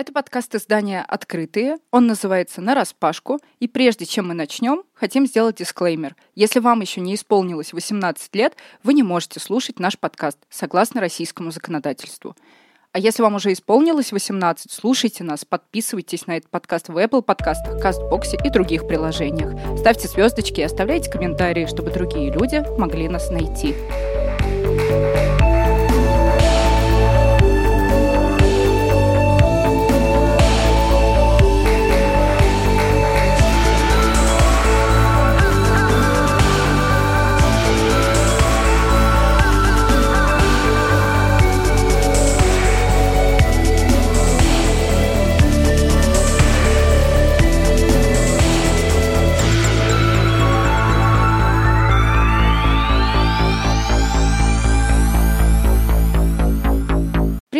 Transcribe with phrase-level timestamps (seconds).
[0.00, 1.76] Это подкаст издания «Открытые».
[1.90, 3.38] Он называется «На распашку».
[3.58, 6.16] И прежде чем мы начнем, хотим сделать дисклеймер.
[6.34, 11.50] Если вам еще не исполнилось 18 лет, вы не можете слушать наш подкаст, согласно российскому
[11.50, 12.34] законодательству.
[12.92, 17.78] А если вам уже исполнилось 18, слушайте нас, подписывайтесь на этот подкаст в Apple подкастах,
[17.78, 19.52] Кастбоксе и других приложениях.
[19.80, 23.74] Ставьте звездочки и оставляйте комментарии, чтобы другие люди могли нас найти.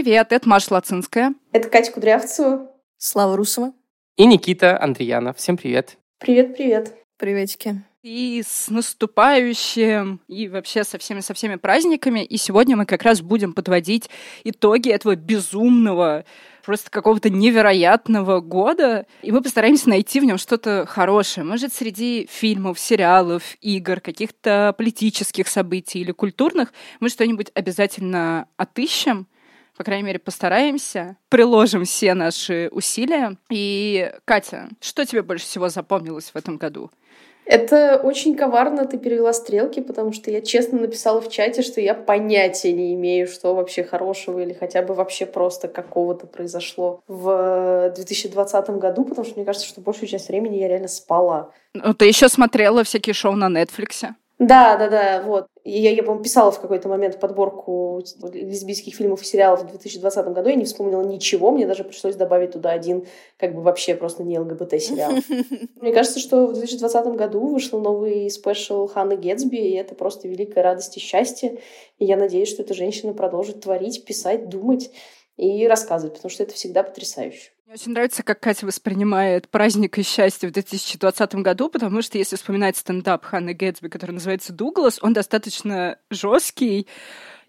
[0.03, 1.35] Привет, это Маша Лацинская.
[1.53, 2.71] Это Катя Кудрявцева.
[2.97, 3.75] Слава Русова.
[4.17, 5.37] И Никита Андреянов.
[5.37, 5.99] Всем привет.
[6.19, 6.95] Привет-привет.
[7.19, 7.83] Приветики.
[8.03, 12.25] И с наступающим, и вообще со всеми, со всеми праздниками.
[12.25, 14.09] И сегодня мы как раз будем подводить
[14.43, 16.25] итоги этого безумного,
[16.65, 19.05] просто какого-то невероятного года.
[19.21, 21.45] И мы постараемся найти в нем что-то хорошее.
[21.45, 29.27] Может, среди фильмов, сериалов, игр, каких-то политических событий или культурных мы что-нибудь обязательно отыщем
[29.81, 33.39] по крайней мере, постараемся, приложим все наши усилия.
[33.49, 36.91] И, Катя, что тебе больше всего запомнилось в этом году?
[37.47, 41.95] Это очень коварно ты перевела стрелки, потому что я честно написала в чате, что я
[41.95, 48.71] понятия не имею, что вообще хорошего или хотя бы вообще просто какого-то произошло в 2020
[48.71, 51.53] году, потому что мне кажется, что большую часть времени я реально спала.
[51.73, 54.11] Ну, ты еще смотрела всякие шоу на Netflix?
[54.41, 55.49] Да, да, да, вот.
[55.65, 58.03] Я, я по писала в какой-то момент подборку
[58.33, 62.53] лесбийских фильмов и сериалов в 2020 году, я не вспомнила ничего, мне даже пришлось добавить
[62.53, 65.13] туда один, как бы вообще просто не ЛГБТ-сериал.
[65.83, 70.63] Мне кажется, что в 2020 году вышел новый спешл Ханны Гетсби, и это просто великая
[70.63, 71.59] радость и счастье.
[71.99, 74.91] И я надеюсь, что эта женщина продолжит творить, писать, думать
[75.37, 77.51] и рассказывать, потому что это всегда потрясающе.
[77.71, 82.35] Мне очень нравится, как Катя воспринимает праздник и счастье в 2020 году, потому что если
[82.35, 86.89] вспоминать стендап Ханны Гэтсби, который называется «Дуглас», он достаточно жесткий,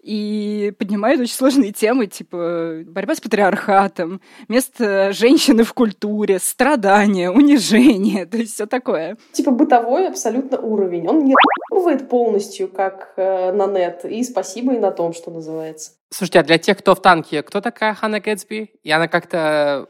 [0.00, 8.24] и поднимает очень сложные темы, типа борьба с патриархатом, место женщины в культуре, страдания, унижение,
[8.30, 9.16] то есть все такое.
[9.32, 11.08] Типа бытовой абсолютно уровень.
[11.08, 11.34] Он не
[11.68, 15.92] бывает полностью, как э, на нет, и спасибо и на том, что называется.
[16.10, 18.70] Слушайте, а для тех, кто в танке, кто такая Ханна Гэтсби?
[18.82, 19.88] И она как-то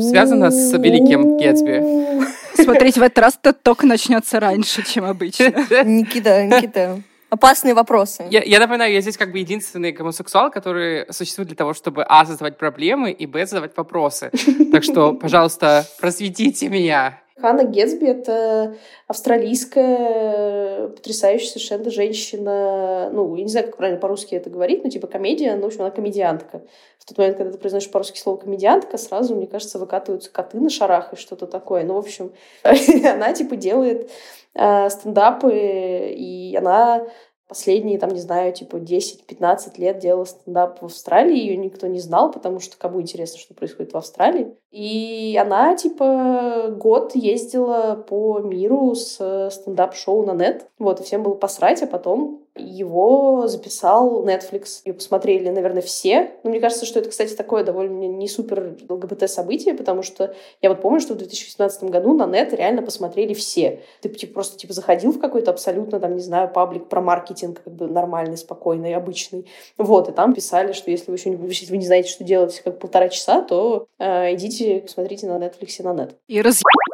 [0.00, 2.24] связана с великим Гэтсби.
[2.54, 5.44] Смотрите, в этот раз тот ток начнется раньше, чем обычно.
[5.84, 7.00] Никита, Никита.
[7.30, 8.26] Опасные вопросы.
[8.30, 12.26] Я, я напоминаю, я здесь как бы единственный гомосексуал, который существует для того, чтобы а.
[12.26, 13.46] создавать проблемы и б.
[13.46, 14.30] задавать вопросы.
[14.70, 17.18] Так что, пожалуйста, просветите меня.
[17.42, 18.76] Ханна Гетсби— это
[19.08, 23.10] австралийская, потрясающая совершенно женщина.
[23.12, 25.80] Ну, я не знаю, как правильно по-русски это говорить, но типа комедия, ну, в общем,
[25.80, 26.62] она комедиантка.
[27.00, 30.70] В тот момент, когда ты произносишь по-русски слово «комедиантка», сразу, мне кажется, выкатываются коты на
[30.70, 31.82] шарах и что-то такое.
[31.82, 32.32] Ну, в общем,
[32.62, 34.08] она типа делает
[34.54, 37.08] э, стендапы, и она
[37.52, 42.30] последние, там, не знаю, типа 10-15 лет делала стендап в Австралии, ее никто не знал,
[42.30, 44.56] потому что кому интересно, что происходит в Австралии.
[44.70, 50.66] И она, типа, год ездила по миру с стендап-шоу на нет.
[50.78, 54.82] Вот, и всем было посрать, а потом его записал Netflix.
[54.84, 56.32] Ее посмотрели, наверное, все.
[56.42, 60.68] Но мне кажется, что это, кстати, такое довольно не супер ЛГБТ событие, потому что я
[60.68, 63.80] вот помню, что в 2018 году на нет реально посмотрели все.
[64.00, 67.74] Ты типа, просто типа заходил в какой-то абсолютно, там, не знаю, паблик про маркетинг, как
[67.74, 69.46] бы нормальный, спокойный, обычный.
[69.78, 72.78] Вот, и там писали, что если вы еще не, вы не знаете, что делать как
[72.78, 76.16] полтора часа, то э, идите, смотрите на Netflix и на нет.
[76.28, 76.42] И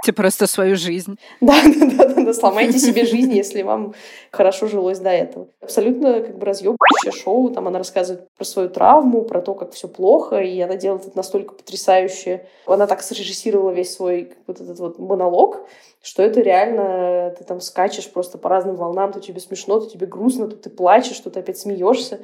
[0.08, 1.19] разъебите просто свою жизнь.
[1.41, 3.94] Да, да, да, да, сломайте себе жизнь, если вам
[4.30, 7.50] хорошо жилось до этого абсолютно как бы разъебывающее шоу.
[7.50, 11.16] Там она рассказывает про свою травму, про то, как все плохо, и она делает это
[11.16, 12.46] настолько потрясающе.
[12.66, 15.60] Она так срежиссировала весь свой вот этот вот монолог,
[16.03, 20.06] что это реально ты там скачешь просто по разным волнам, то тебе смешно, то тебе
[20.06, 22.21] грустно, то ты плачешь, то ты опять смеешься.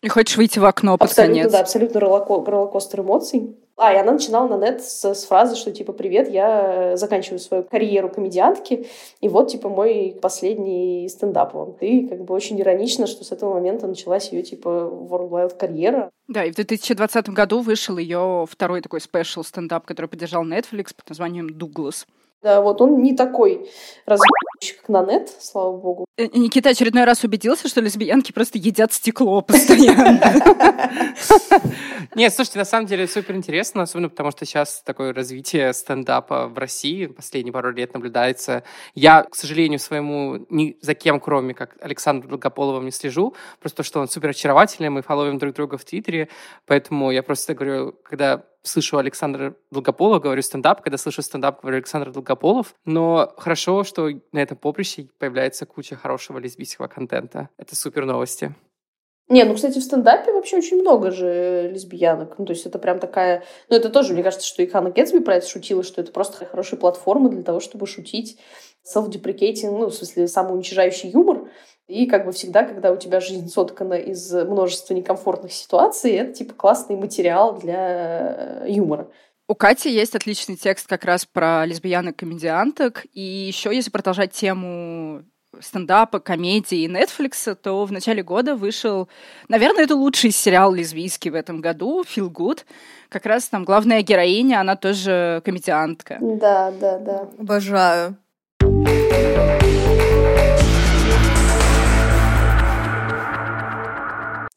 [0.00, 1.52] И хочешь выйти в окно под абсолютно, конец.
[1.52, 3.56] Да, абсолютно роллокостер эмоций.
[3.76, 7.62] А, и она начинала на нет с, с фразы, что типа «Привет, я заканчиваю свою
[7.62, 8.86] карьеру комедиантки,
[9.20, 11.76] и вот типа мой последний стендап вам».
[11.80, 16.10] И как бы очень иронично, что с этого момента началась ее типа World Wild карьера.
[16.26, 21.08] Да, и в 2020 году вышел ее второй такой спешл стендап, который поддержал Netflix под
[21.08, 22.06] названием «Дуглас».
[22.42, 23.68] Да, вот он не такой
[24.06, 26.06] разъебщик, как на нет, слава богу.
[26.16, 30.20] Э, Никита очередной раз убедился, что лесбиянки просто едят стекло постоянно.
[32.14, 36.58] Нет, слушайте, на самом деле супер интересно, особенно потому что сейчас такое развитие стендапа в
[36.58, 38.64] России последние пару лет наблюдается.
[38.94, 44.00] Я, к сожалению, своему ни за кем, кроме как Александра Долгополова, не слежу, просто что
[44.00, 46.28] он супер очаровательный, мы фоловим друг друга в Твиттере,
[46.66, 52.10] поэтому я просто говорю, когда слышу Александра Долгополова, говорю стендап, когда слышу стендап, говорю Александр
[52.10, 57.50] Долгополов, но хорошо, что на этом поприще появляется куча хорошего лесбийского контента.
[57.58, 58.54] Это супер новости.
[59.28, 62.38] Не, ну, кстати, в стендапе вообще очень много же лесбиянок.
[62.38, 63.44] Ну, то есть это прям такая...
[63.68, 66.46] Ну, это тоже, мне кажется, что и Ханна Гетсби про это шутила, что это просто
[66.46, 68.38] хорошая платформа для того, чтобы шутить
[68.90, 71.50] self-deprecating, ну, в смысле, самоуничижающий юмор.
[71.88, 76.54] И как бы всегда, когда у тебя жизнь соткана из множества некомфортных ситуаций, это типа
[76.54, 79.10] классный материал для э, юмора.
[79.50, 83.06] У Кати есть отличный текст как раз про лесбиянок-комедианток.
[83.14, 85.22] И еще, если продолжать тему
[85.58, 89.08] стендапа, комедии и Netflix, то в начале года вышел,
[89.48, 92.66] наверное, это лучший сериал лесбийский в этом году, Feel Good.
[93.08, 96.18] Как раз там главная героиня, она тоже комедиантка.
[96.20, 97.28] Да, да, да.
[97.38, 98.18] Обожаю.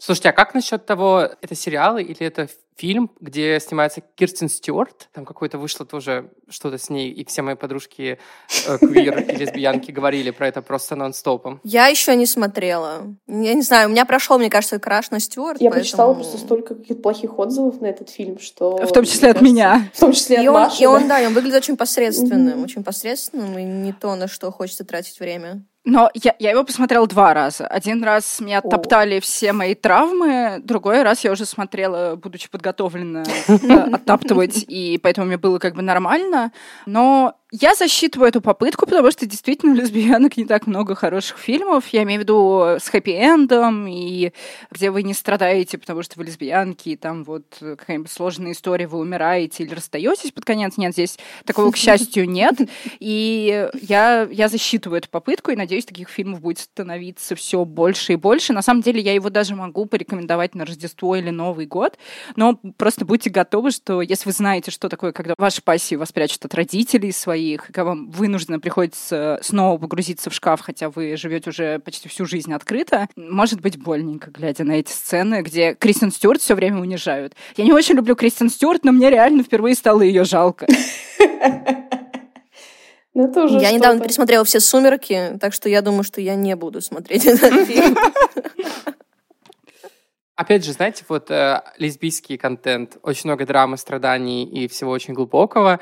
[0.03, 5.09] Слушайте, а как насчет того, это сериалы или это фильм, где снимается Кирстен Стюарт?
[5.13, 8.17] Там какое-то вышло тоже что-то с ней, и все мои подружки
[8.67, 11.59] э, квир и лесбиянки говорили про это просто нон-стопом.
[11.63, 13.15] Я еще не смотрела.
[13.27, 15.61] Я не знаю, у меня прошел, мне кажется, краш на Стюарт.
[15.61, 18.77] Я поэтому- прочитала просто столько каких-то плохих отзывов на этот фильм, что...
[18.77, 19.91] В том числе от кажется, меня.
[19.93, 21.19] В том числе И от он, Маши, и он, да.
[21.27, 22.63] он выглядит очень посредственным, Мгм.
[22.63, 25.63] очень посредственным, и не то, на что хочется тратить время.
[25.83, 27.65] Но я, я его посмотрела два раза.
[27.65, 28.69] Один раз меня О.
[28.69, 35.27] топтали все мои травмы, другой раз я уже смотрела, будучи подготовлена э, оттаптывать, и поэтому
[35.27, 36.51] мне было как бы нормально.
[36.85, 41.85] Но я засчитываю эту попытку, потому что действительно у лесбиянок не так много хороших фильмов.
[41.89, 44.31] Я имею в виду с хэппи-эндом, и
[44.71, 48.99] где вы не страдаете, потому что вы лесбиянки, и там вот какая-нибудь сложная история, вы
[48.99, 50.77] умираете или расстаетесь под конец.
[50.77, 52.55] Нет, здесь такого, к счастью, нет.
[52.99, 58.15] И я, я засчитываю эту попытку, и надеюсь, таких фильмов будет становиться все больше и
[58.15, 58.53] больше.
[58.53, 61.97] На самом деле, я его даже могу порекомендовать на Рождество или Новый год,
[62.37, 66.45] но просто будьте готовы, что если вы знаете, что такое, когда ваши пассии вас прячут
[66.45, 71.49] от родителей своих, и когда вам вынужденно приходится снова погрузиться в шкаф, хотя вы живете
[71.49, 76.41] уже почти всю жизнь открыто, может быть больненько, глядя на эти сцены, где Кристен Стюарт
[76.41, 77.35] все время унижают.
[77.57, 80.67] Я не очень люблю Кристен Стюарт, но мне реально впервые стало ее жалко.
[83.13, 86.55] Ну, это уже я недавно пересмотрела все «Сумерки», так что я думаю, что я не
[86.55, 87.97] буду смотреть этот фильм.
[90.41, 95.79] Опять же, знаете, вот э, лесбийский контент, очень много драмы, страданий и всего очень глубокого.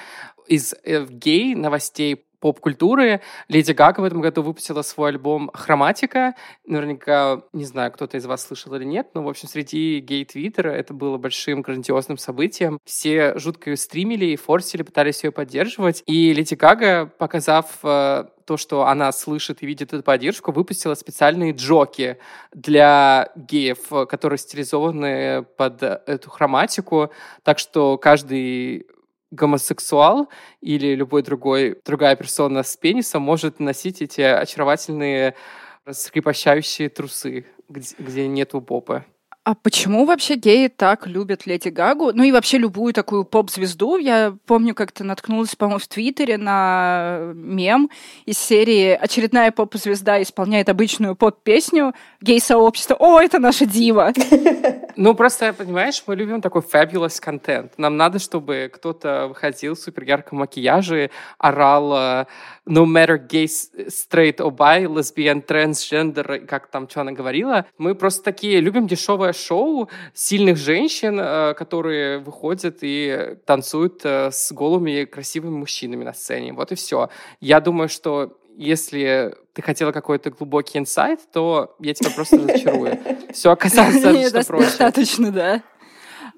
[0.48, 6.36] Из э, гей новостей поп-культуры Леди Гага в этом году выпустила свой альбом «Хроматика».
[6.66, 10.94] Наверняка, не знаю, кто-то из вас слышал или нет, но, в общем, среди гей-твиттера это
[10.94, 12.80] было большим грандиозным событием.
[12.86, 16.04] Все жутко ее стримили и форсили, пытались ее поддерживать.
[16.06, 21.52] И Леди Гага, показав э, то, что она слышит и видит эту поддержку, выпустила специальные
[21.52, 22.18] джоки
[22.54, 27.12] для геев, э, которые стилизованы под эту хроматику.
[27.44, 28.88] Так что каждый
[29.32, 30.30] гомосексуал
[30.62, 35.36] или любой другой, другая персона с пенисом может носить эти очаровательные
[35.86, 39.06] раскрепощающие трусы, где, где нету попы.
[39.50, 42.12] А почему вообще геи так любят Леди Гагу?
[42.14, 43.98] Ну и вообще любую такую поп-звезду.
[43.98, 47.90] Я помню, как-то наткнулась, по-моему, в Твиттере на мем
[48.28, 54.14] из серии «Очередная поп-звезда исполняет обычную поп-песню, гей-сообщество, о, это наша дива!»
[54.96, 57.78] Ну, просто, понимаешь, мы любим такой fabulous контент.
[57.78, 62.26] Нам надо, чтобы кто-то выходил в супер ярком макияже, орал э,
[62.68, 67.66] no matter gay, straight or bi, lesbian, transgender, как там, что она говорила.
[67.78, 74.52] Мы просто такие любим дешевое шоу сильных женщин, э, которые выходят и танцуют э, с
[74.52, 76.54] голыми красивыми мужчинами на сцене.
[76.54, 77.10] Вот и все.
[77.40, 83.00] Я думаю, что если ты хотела какой-то глубокий инсайт, то я тебя просто разочарую.
[83.34, 84.66] Все оказалось достаточно Дос- проще.
[84.66, 85.64] Достаточно, да.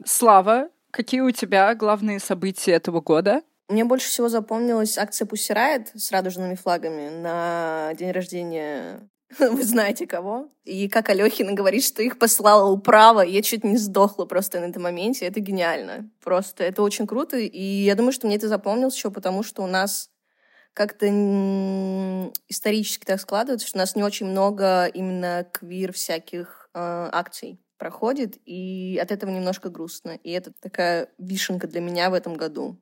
[0.05, 3.41] Слава, какие у тебя главные события этого года?
[3.69, 10.49] Мне больше всего запомнилась акция Riot с радужными флагами на день рождения вы знаете кого.
[10.63, 14.83] И как Алехина говорит, что их посылала управа, я чуть не сдохла просто на этом
[14.83, 15.25] моменте.
[15.25, 16.09] Это гениально.
[16.23, 17.37] Просто это очень круто.
[17.37, 20.09] И я думаю, что мне это запомнилось еще потому, что у нас
[20.73, 21.07] как-то
[22.47, 28.37] исторически так складывается, что у нас не очень много именно квир всяких э, акций проходит,
[28.45, 30.11] и от этого немножко грустно.
[30.23, 32.77] И это такая вишенка для меня в этом году.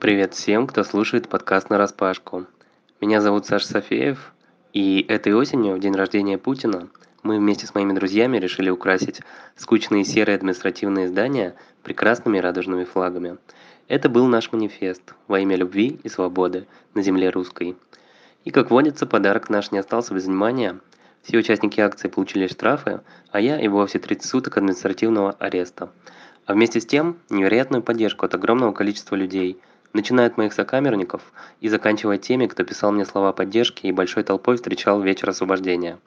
[0.00, 2.46] Привет всем, кто слушает подкаст на распашку.
[3.00, 4.32] Меня зовут Саш Софеев,
[4.72, 6.88] и этой осенью, в день рождения Путина,
[7.24, 9.22] мы вместе с моими друзьями решили украсить
[9.56, 13.38] скучные серые административные здания прекрасными радужными флагами.
[13.88, 17.76] Это был наш манифест во имя любви и свободы на земле русской.
[18.44, 20.78] И, как водится, подарок наш не остался без внимания.
[21.22, 23.00] Все участники акции получили штрафы,
[23.32, 25.90] а я и вовсе 30 суток административного ареста.
[26.46, 29.60] А вместе с тем невероятную поддержку от огромного количества людей,
[29.92, 31.22] начиная от моих сокамерников
[31.60, 35.98] и заканчивая теми, кто писал мне слова поддержки и большой толпой встречал вечер освобождения.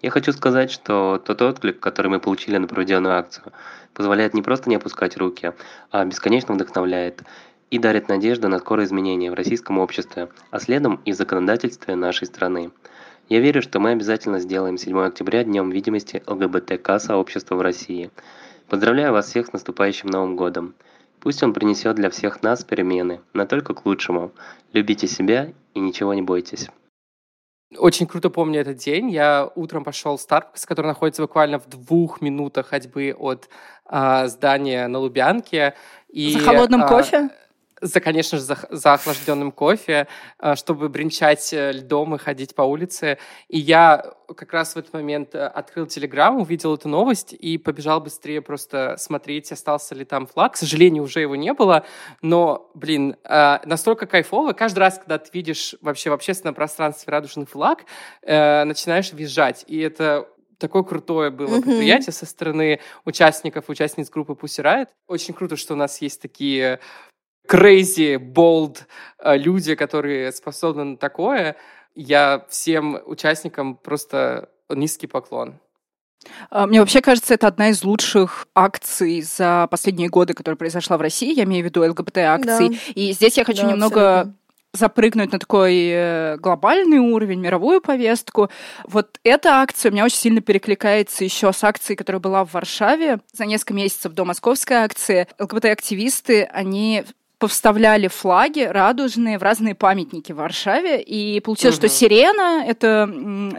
[0.00, 3.52] Я хочу сказать, что тот отклик, который мы получили на проведенную акцию,
[3.94, 5.52] позволяет не просто не опускать руки,
[5.90, 7.22] а бесконечно вдохновляет
[7.70, 12.26] и дарит надежду на скорые изменения в российском обществе, а следом и в законодательстве нашей
[12.26, 12.70] страны.
[13.28, 18.10] Я верю, что мы обязательно сделаем 7 октября днем видимости ЛГБТК сообщества в России.
[18.68, 20.74] Поздравляю вас всех с наступающим Новым годом.
[21.20, 24.32] Пусть он принесет для всех нас перемены, но только к лучшему.
[24.72, 26.68] Любите себя и ничего не бойтесь.
[27.76, 29.10] Очень круто помню этот день.
[29.10, 33.50] Я утром пошел в Starbucks, который находится буквально в двух минутах ходьбы от
[33.84, 35.74] а, здания на Лубянке.
[36.08, 37.28] И, За холодным а, кофе?
[37.80, 40.06] За, конечно же, за, за охлажденным кофе,
[40.38, 43.18] э, чтобы бренчать э, льдом и ходить по улице.
[43.48, 48.00] И я как раз в этот момент э, открыл Телеграм, увидел эту новость и побежал
[48.00, 50.54] быстрее просто смотреть, остался ли там флаг.
[50.54, 51.84] К сожалению, уже его не было,
[52.22, 54.52] но, блин, настолько кайфово.
[54.52, 57.84] Каждый раз, когда ты видишь вообще в общественном пространстве радужный флаг,
[58.22, 59.64] начинаешь визжать.
[59.66, 61.62] И это такое крутое было mm-hmm.
[61.62, 64.88] предприятие со стороны участников, участниц группы Pussy Riot.
[65.06, 66.80] Очень круто, что у нас есть такие
[67.48, 68.78] crazy, bold
[69.18, 71.56] э, люди, которые способны на такое.
[71.94, 75.58] Я всем участникам просто низкий поклон.
[76.50, 81.00] А, мне вообще кажется, это одна из лучших акций за последние годы, которая произошла в
[81.00, 81.34] России.
[81.34, 82.68] Я имею в виду ЛГБТ-акции.
[82.68, 82.76] Да.
[82.94, 84.38] И здесь я хочу да, немного абсолютно
[84.74, 88.50] запрыгнуть на такой э, глобальный уровень, мировую повестку.
[88.84, 93.20] Вот эта акция у меня очень сильно перекликается еще с акцией, которая была в Варшаве
[93.32, 95.26] за несколько месяцев до московской акции.
[95.38, 97.04] ЛГБТ-активисты, они
[97.38, 101.00] повставляли флаги радужные в разные памятники в Варшаве.
[101.00, 101.86] И получилось, угу.
[101.86, 103.08] что сирена— это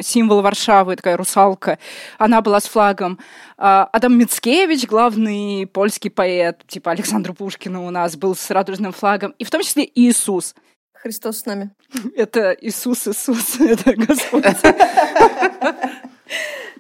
[0.02, 1.80] символ Варшавы, такая русалка.
[2.18, 3.20] Она была с флагом.
[3.58, 9.34] А Адам Мицкевич, главный польский поэт, типа Александра Пушкина у нас, был с радужным флагом.
[9.40, 10.56] И в том числе Иисус.
[10.94, 11.72] Христос с нами.
[12.16, 14.44] Это Иисус, Иисус, это Господь.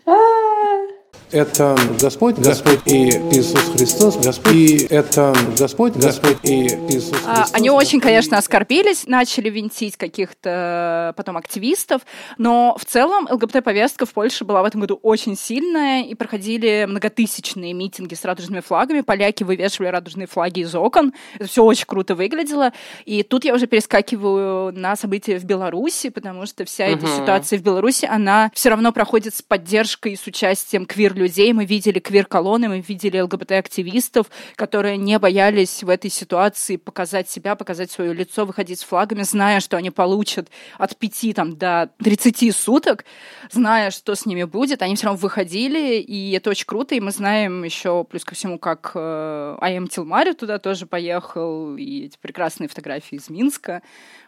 [1.31, 7.53] Это Господь, Господь и Иисус Христос, Господь, и это Господь, Господь и Иисус а, Христос.
[7.53, 12.01] Они очень, конечно, оскорбились, начали винтить каких-то потом активистов,
[12.39, 17.73] но в целом ЛГБТ-повестка в Польше была в этом году очень сильная, и проходили многотысячные
[17.73, 22.73] митинги с радужными флагами, поляки вывешивали радужные флаги из окон, это все очень круто выглядело,
[23.05, 27.61] и тут я уже перескакиваю на события в Беларуси, потому что вся эта ситуация в
[27.61, 32.69] Беларуси, она все равно проходит с поддержкой и с участием квир людей, мы видели квир-колонны,
[32.69, 38.79] мы видели ЛГБТ-активистов, которые не боялись в этой ситуации показать себя, показать свое лицо, выходить
[38.79, 43.05] с флагами, зная, что они получат от 5 там, до 30 суток,
[43.51, 47.11] зная, что с ними будет, они все равно выходили, и это очень круто, и мы
[47.11, 52.67] знаем еще, плюс ко всему, как э, Айм Тилмари туда тоже поехал, и эти прекрасные
[52.67, 53.81] фотографии из Минска.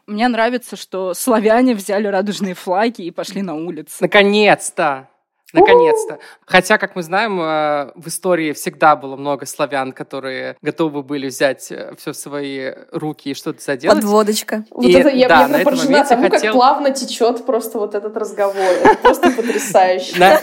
[0.08, 3.98] Мне нравится, что славяне взяли радужные флаги и пошли на улицу.
[4.02, 5.11] Наконец-то!
[5.54, 6.20] Наконец-то.
[6.46, 11.72] Хотя, как мы знаем, э, в истории всегда было много славян, которые готовы были взять
[11.72, 13.98] э, все в свои руки и что-то заделать.
[13.98, 14.66] Подводочка.
[14.72, 16.42] Вот и, это, я, да, я поражена тому, хотел...
[16.42, 18.56] как плавно течет просто вот этот разговор.
[18.56, 20.40] Это просто потрясающе.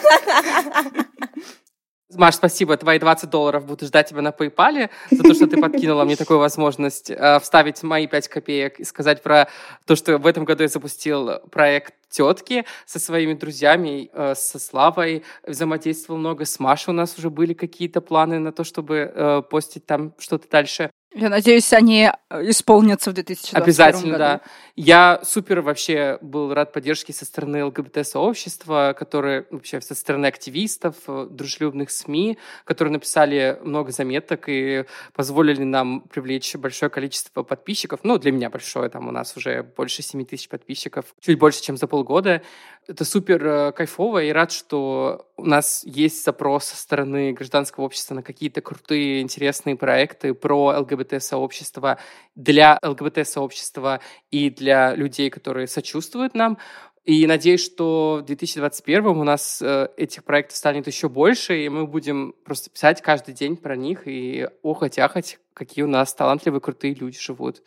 [2.16, 2.74] Маш, спасибо.
[2.78, 6.38] Твои 20 долларов буду ждать тебя на PayPal за то, что ты подкинула мне такую
[6.38, 9.48] возможность э, вставить мои 5 копеек и сказать про
[9.84, 15.22] то, что в этом году я запустил проект тетки со своими друзьями, э, со Славой,
[15.46, 16.94] взаимодействовал много с Машей.
[16.94, 20.90] У нас уже были какие-то планы на то, чтобы э, постить там что-то дальше.
[21.18, 24.18] Я надеюсь, они э, исполнятся в 2021 Обязательно, году.
[24.18, 24.40] да.
[24.76, 31.26] Я супер вообще был рад поддержке со стороны ЛГБТ-сообщества, которые вообще со стороны активистов, э,
[31.28, 38.00] дружелюбных СМИ, которые написали много заметок и позволили нам привлечь большое количество подписчиков.
[38.04, 41.76] Ну, для меня большое, там у нас уже больше 7 тысяч подписчиков, чуть больше, чем
[41.76, 42.42] за полгода.
[42.88, 48.14] Это супер э, кайфово, и рад, что у нас есть запрос со стороны гражданского общества
[48.14, 51.98] на какие-то крутые, интересные проекты про ЛГБТ-сообщество,
[52.34, 56.56] для ЛГБТ-сообщества и для людей, которые сочувствуют нам.
[57.04, 61.86] И надеюсь, что в 2021 у нас э, этих проектов станет еще больше, и мы
[61.86, 67.18] будем просто писать каждый день про них и охоть-ахоть, какие у нас талантливые, крутые люди
[67.20, 67.62] живут.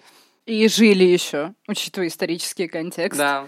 [0.47, 3.19] И жили еще, учитывая исторический контекст.
[3.19, 3.47] Да.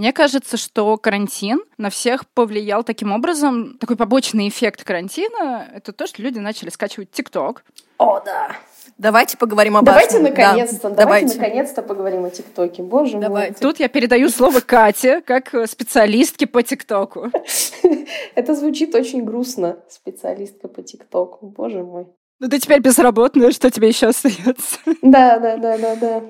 [0.00, 3.76] Мне кажется, что карантин на всех повлиял таким образом.
[3.76, 7.62] Такой побочный эффект карантина— это то, что люди начали скачивать ТикТок.
[7.98, 8.56] О, да.
[8.96, 10.30] Давайте поговорим об Давайте Ашне.
[10.30, 12.82] наконец-то, Да, давайте, наконец-то поговорим о ТикТоке.
[12.82, 13.60] Боже Давайте.
[13.60, 17.30] Тут я передаю слово Кате, как специалистке по ТикТоку.
[17.30, 18.08] мой.
[18.34, 21.48] Это звучит очень грустно, специалистка по ТикТоку.
[21.48, 22.06] Боже мой.
[22.38, 24.78] Ну ты теперь безработная, что тебе еще остается?
[25.02, 26.22] Да, да, да, да, да.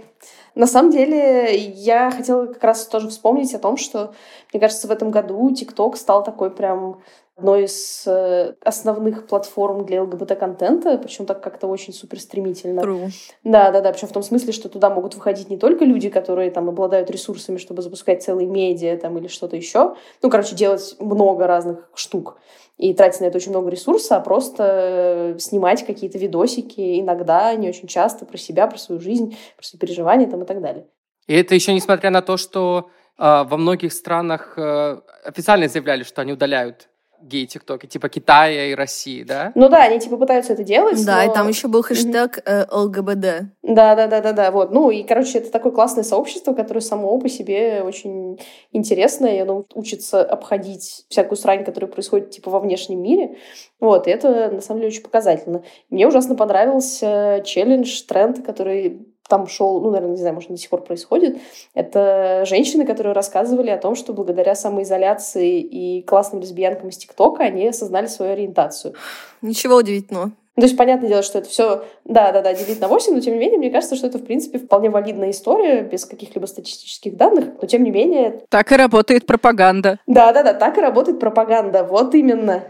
[0.54, 4.12] На самом деле, я хотела как раз тоже вспомнить о том, что,
[4.52, 7.00] мне кажется, в этом году ТикТок стал такой прям
[7.40, 12.80] одной из э, основных платформ для ЛГБТ-контента, причем так как-то очень супер стремительно.
[12.80, 13.10] True.
[13.44, 13.92] Да, да, да.
[13.92, 17.56] Причем в том смысле, что туда могут выходить не только люди, которые там обладают ресурсами,
[17.56, 19.96] чтобы запускать целые медиа там или что-то еще.
[20.22, 22.38] Ну, короче, делать много разных штук
[22.76, 27.68] и тратить на это очень много ресурса, а просто э, снимать какие-то видосики иногда, не
[27.68, 30.86] очень часто, про себя, про свою жизнь, про свои переживания там и так далее.
[31.26, 36.22] И это еще несмотря на то, что э, во многих странах э, официально заявляли, что
[36.22, 36.89] они удаляют
[37.22, 39.52] гей-тиктоки, типа Китая и России, да?
[39.54, 41.04] Ну да, они типа пытаются это делать.
[41.04, 43.50] Да, но- и там еще был хэштег э, ЛГБД.
[43.62, 44.50] Да, да, да, да, да.
[44.50, 44.72] Вот.
[44.72, 48.38] Ну и, короче, это такое классное сообщество, которое само по себе очень
[48.72, 53.36] интересное, и оно учится обходить всякую срань, которая происходит типа во внешнем мире.
[53.80, 55.62] Вот, и это на самом деле очень показательно.
[55.88, 60.68] Мне ужасно понравился челлендж, тренд, который там шел, ну, наверное, не знаю, может, до сих
[60.68, 61.38] пор происходит.
[61.72, 67.68] Это женщины, которые рассказывали о том, что благодаря самоизоляции и классным лесбиянкам из ТикТока они
[67.68, 68.94] осознали свою ориентацию.
[69.40, 70.32] Ничего удивительного.
[70.56, 73.20] Ну, То есть, понятное дело, что это все, да, да, да, делить на 8, но
[73.20, 77.16] тем не менее, мне кажется, что это, в принципе, вполне валидная история, без каких-либо статистических
[77.16, 80.00] данных, но тем не менее, Так и работает пропаганда.
[80.08, 82.64] да, да, да, так и работает пропаганда, вот именно.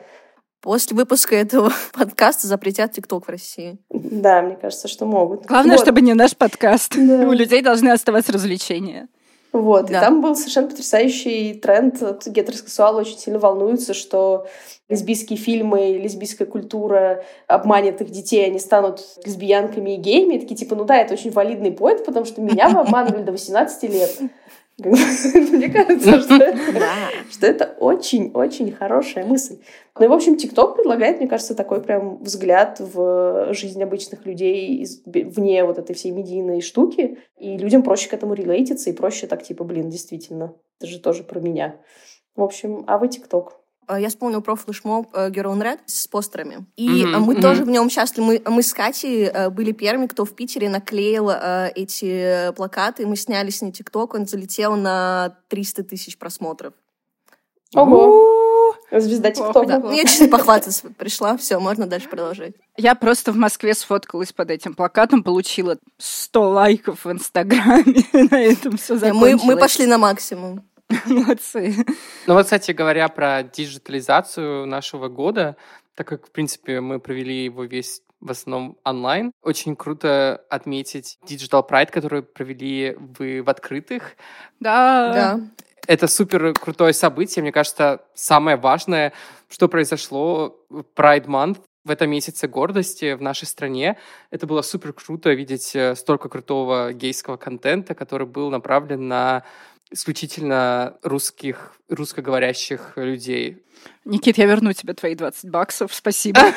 [0.61, 3.79] После выпуска этого подкаста запретят ТикТок в России.
[3.91, 5.47] Да, мне кажется, что могут.
[5.47, 5.83] Главное, Вот.
[5.83, 6.95] чтобы не наш подкаст.
[6.97, 7.01] Да.
[7.29, 9.09] У людей должны оставаться развлечения.
[9.53, 10.01] Вот, и Да.
[10.01, 12.01] там был совершенно потрясающий тренд.
[12.25, 14.47] Гетеросексуалы очень сильно волнуются, что
[14.89, 20.35] лесбийские фильмы, лесбийская культура обманет их детей, они станут лесбиянками и геями.
[20.35, 23.33] И такие, типа, ну да, это очень валидный поинт, потому что меня вы обманывали до
[23.33, 24.19] 18 лет.
[25.53, 26.21] Мне кажется,
[27.31, 29.59] что это очень-очень хорошая мысль.
[29.99, 34.87] Ну и, в общем, ТикТок предлагает, мне кажется, такой прям взгляд в жизнь обычных людей
[35.05, 37.19] вне вот этой всей медийной штуки.
[37.39, 41.23] И людям проще к этому релейтиться, и проще так, типа, блин, действительно, это же тоже
[41.23, 41.81] про меня.
[42.35, 43.60] В общем, а вы ТикТок?
[43.91, 46.67] Э, Я вспомнил про флешмоб э, Girl on Red с постерами.
[46.77, 47.43] И э, мы мгм.
[47.43, 48.41] тоже в нем участвовали.
[48.45, 53.07] Мы, мы с Катей э, были первыми, кто в Питере наклеил э, эти плакаты.
[53.07, 54.15] Мы сняли с ней ТикТок.
[54.15, 56.73] Он залетел на 300 тысяч просмотров.
[57.75, 58.75] Ого!
[58.93, 59.67] Звезда ТикТока.
[59.67, 59.79] Да.
[59.79, 61.37] Ну, Я чисто похвастаться пришла.
[61.37, 62.55] Все, можно дальше продолжать.
[62.77, 68.05] Я просто в Москве сфоткалась под этим плакатом, получила 100 лайков в Инстаграме.
[68.31, 69.43] На этом все Мы, закончилось.
[69.45, 70.65] мы пошли на максимум.
[71.07, 71.77] Молодцы.
[72.27, 75.57] Ну вот, кстати говоря, про диджитализацию нашего года,
[75.95, 79.33] так как, в принципе, мы провели его весь в основном онлайн.
[79.43, 84.17] Очень круто отметить Digital Pride, который провели вы в открытых.
[84.61, 85.13] Да.
[85.13, 85.41] Да.
[85.87, 87.43] Это супер крутое событие.
[87.43, 89.13] Мне кажется, самое важное,
[89.49, 93.97] что произошло в Pride Month в этом месяце гордости в нашей стране.
[94.31, 99.45] Это было супер круто видеть э, столько крутого гейского контента, который был направлен на
[99.91, 103.63] исключительно русских, русскоговорящих людей.
[104.05, 105.95] Никит, я верну тебе твои 20 баксов.
[105.95, 106.41] Спасибо.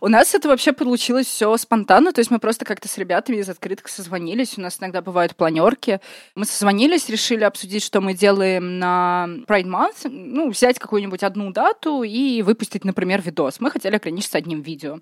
[0.00, 3.48] У нас это вообще получилось все спонтанно, то есть мы просто как-то с ребятами из
[3.48, 6.00] открытых созвонились, у нас иногда бывают планерки.
[6.34, 12.02] Мы созвонились, решили обсудить, что мы делаем на Pride Month, ну, взять какую-нибудь одну дату
[12.02, 13.60] и выпустить, например, видос.
[13.60, 15.00] Мы хотели ограничиться одним видео.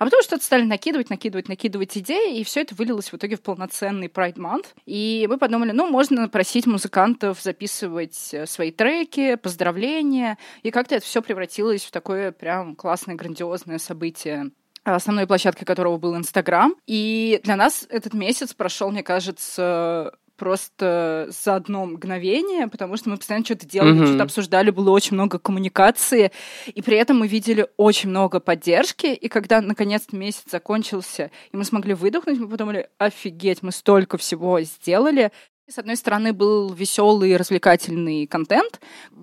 [0.00, 3.42] А потом что-то стали накидывать, накидывать, накидывать идеи, и все это вылилось в итоге в
[3.42, 4.68] полноценный Pride Month.
[4.86, 11.04] И мы подумали, ну, можно просить музыкантов записывать э, свои треки, поздравления, и как-то это
[11.04, 14.52] все превратилось в такое прям классное, грандиозное событие
[14.84, 16.74] основной площадкой которого был Инстаграм.
[16.86, 23.18] И для нас этот месяц прошел, мне кажется, просто за одно мгновение, потому что мы
[23.18, 24.06] постоянно что-то делали, Мгм.
[24.06, 26.32] что-то обсуждали, было очень много коммуникации,
[26.66, 31.64] и при этом мы видели очень много поддержки, и когда наконец-то месяц закончился, и мы
[31.64, 35.30] смогли выдохнуть, мы подумали, офигеть, мы столько всего сделали,
[35.68, 38.80] с одной стороны, был веселый, развлекательный контент,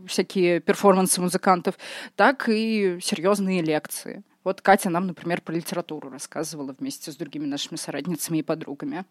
[0.08, 1.76] всякие перформансы музыкантов,
[2.16, 4.24] так и серьезные лекции.
[4.44, 9.04] Вот Катя нам, например, про литературу рассказывала вместе с другими нашими соратницами и подругами.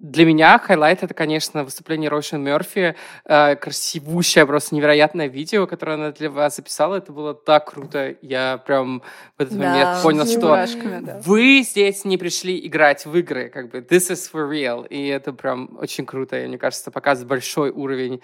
[0.00, 2.96] Для меня хайлайт— это, конечно, выступление Рошин Мерфи.
[3.26, 6.96] Э, красивущее, просто невероятное видео, которое она для вас записала.
[6.96, 8.16] Это было так круто.
[8.22, 9.02] Я прям
[9.36, 10.66] в этот Да, момент понял, что
[11.02, 11.20] да.
[11.22, 13.50] вы здесь не пришли играть в игры.
[13.50, 14.88] Как бы this is for real.
[14.88, 16.42] И это прям очень круто.
[16.42, 18.22] И мне кажется, показывает большой уровень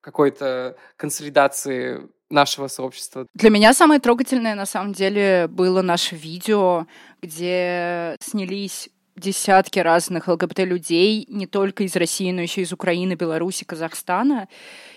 [0.00, 3.26] какой-то консолидации нашего сообщества.
[3.34, 6.86] Для меня самое трогательное, на самом деле, было наше видео,
[7.20, 14.48] где снялись десятки разных ЛГБТ-людей, не только из России, но еще из Украины, Беларуси, Казахстана.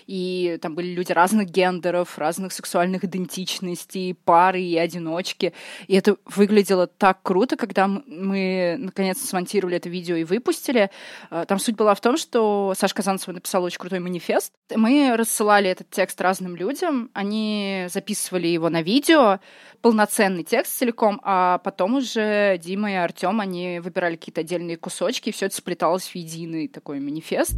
[0.06, 5.52] И там были люди разных гендеров, разных сексуальных идентичностей, пары и одиночки.
[5.86, 10.90] И это выглядело так круто, когда мы наконец смонтировали это видео и выпустили.
[11.30, 14.52] Э, Там суть была в том, что Саша Казанцева написала очень крутой манифест.
[14.74, 19.38] Мы рассылали этот текст разным людям, они записывали его на видео,
[19.80, 25.32] полноценный текст целиком, а потом уже Дима и Артем, они выбирали какие-то отдельные кусочки, и
[25.32, 27.54] все это сплеталось в единый такой манифест.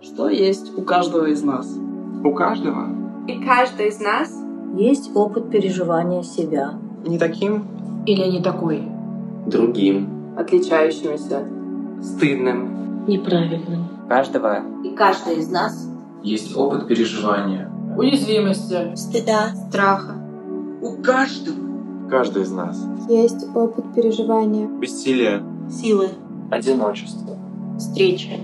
[0.00, 1.66] Что есть у каждого из нас?
[2.24, 2.88] У каждого?
[3.28, 4.32] И каждый из нас
[4.76, 6.74] Есть опыт переживания себя.
[7.06, 7.64] Не таким?
[8.06, 8.82] Или не такой?
[9.46, 10.34] Другим.
[10.36, 11.46] отличающимися.
[12.02, 13.06] Стыдным.
[13.06, 13.88] Неправильным.
[14.08, 15.88] каждого И каждый из нас
[16.22, 17.70] Есть опыт переживания.
[17.96, 18.94] Уязвимости.
[18.94, 20.14] стыда, Страха.
[20.80, 21.56] У каждого.
[22.10, 22.78] Каждый из нас.
[23.08, 24.66] Есть опыт переживания.
[24.66, 25.42] Бессилие.
[25.70, 26.08] силы,
[26.50, 27.36] Одиночество.
[27.78, 28.40] встречи,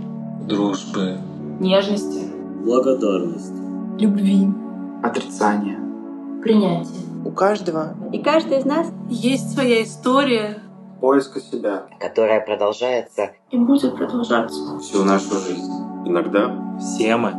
[0.46, 1.16] Дружбы.
[1.60, 2.26] Нежности.
[2.64, 3.54] Благодарность.
[3.98, 4.48] Любви.
[5.02, 5.78] Отрицание.
[6.42, 7.00] принятие.
[7.24, 7.94] У каждого.
[8.12, 10.58] И каждый из нас Есть своя история
[11.00, 11.84] Поиска себя.
[11.98, 14.78] которая продолжается и будет продолжаться.
[14.80, 15.72] Всю нашу жизнь.
[16.04, 17.32] Иногда все мы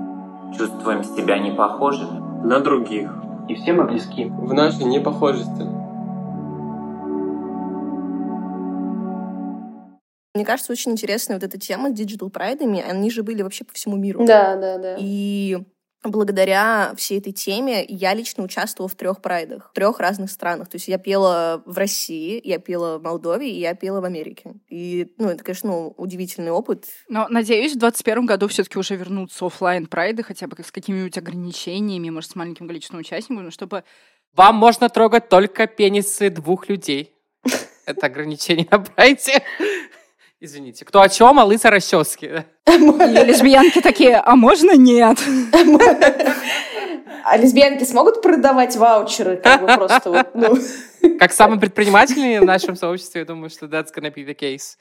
[0.57, 3.11] чувствуем себя непохожими на других.
[3.47, 4.25] И все мы близки.
[4.25, 5.63] В нашей непохожести.
[10.33, 12.81] Мне кажется, очень интересная вот эта тема с digital прайдами.
[12.81, 14.25] Они же были вообще по всему миру.
[14.25, 14.97] Да, да, да.
[14.99, 15.59] И
[16.11, 20.69] благодаря всей этой теме я лично участвовала в трех прайдах, в трех разных странах.
[20.69, 24.55] То есть я пела в России, я пела в Молдове, и я пела в Америке.
[24.69, 26.85] И, ну, это, конечно, ну, удивительный опыт.
[27.09, 31.17] Но, надеюсь, в 2021 году все таки уже вернутся оффлайн прайды хотя бы с какими-нибудь
[31.17, 33.83] ограничениями, может, с маленьким количеством участников, но чтобы
[34.33, 37.13] Вам можно трогать только пенисы двух людей.
[37.85, 39.43] Это ограничение на прайде.
[40.39, 40.85] Извините.
[40.85, 42.45] Кто о чем, а лысо расчески.
[42.67, 45.17] И лесбиянки такие, а можно нет?
[47.23, 49.37] А лесбиянки смогут продавать ваучеры?
[49.37, 50.57] Как бы просто вот, ну.
[51.17, 54.77] Как самый предпринимательный в нашем сообществе, я думаю, что that's gonna be the case.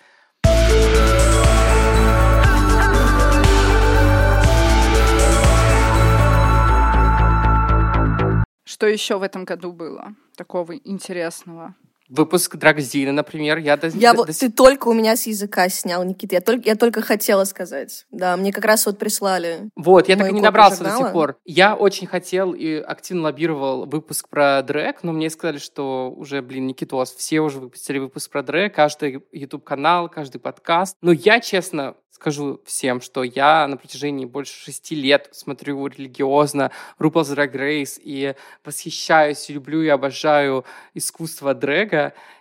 [8.65, 11.75] Что еще в этом году было такого интересного?
[12.09, 13.59] Выпуск Драгзина, например.
[13.59, 16.35] Я, до, Я до- до ты только у меня с языка снял, Никита.
[16.35, 18.07] Я только, я только хотела сказать.
[18.11, 19.71] Да, мне как раз вот прислали.
[19.75, 21.05] Вот, я так и не добрался до журнала.
[21.05, 21.37] сих пор.
[21.45, 26.67] Я очень хотел и активно лоббировал выпуск про дрэк, но мне сказали, что уже, блин,
[26.67, 30.97] Никитос, все уже выпустили выпуск про дрэк, каждый YouTube-канал, каждый подкаст.
[31.01, 37.35] Но я, честно, скажу всем, что я на протяжении больше шести лет смотрю религиозно RuPaul's
[37.35, 40.65] Drag Race и восхищаюсь, люблю и обожаю
[40.95, 41.94] искусство дрэга.